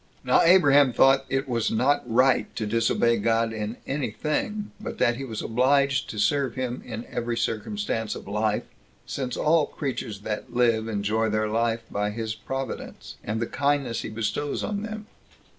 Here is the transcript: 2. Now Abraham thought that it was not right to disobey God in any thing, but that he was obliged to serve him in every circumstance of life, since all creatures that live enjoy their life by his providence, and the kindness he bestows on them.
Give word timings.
2. 0.23 0.27
Now 0.31 0.41
Abraham 0.41 0.93
thought 0.93 1.29
that 1.29 1.35
it 1.35 1.47
was 1.47 1.69
not 1.69 2.01
right 2.11 2.55
to 2.55 2.65
disobey 2.65 3.17
God 3.17 3.53
in 3.53 3.77
any 3.85 4.09
thing, 4.09 4.71
but 4.81 4.97
that 4.97 5.17
he 5.17 5.23
was 5.23 5.43
obliged 5.43 6.09
to 6.09 6.17
serve 6.17 6.55
him 6.55 6.81
in 6.83 7.05
every 7.05 7.37
circumstance 7.37 8.15
of 8.15 8.27
life, 8.27 8.63
since 9.05 9.37
all 9.37 9.67
creatures 9.67 10.21
that 10.21 10.51
live 10.55 10.87
enjoy 10.87 11.29
their 11.29 11.47
life 11.47 11.83
by 11.91 12.09
his 12.09 12.33
providence, 12.33 13.17
and 13.23 13.39
the 13.39 13.45
kindness 13.45 14.01
he 14.01 14.09
bestows 14.09 14.63
on 14.63 14.81
them. 14.81 15.05